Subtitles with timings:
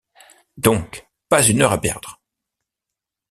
[0.57, 2.19] Donc, pas une heure à perdre!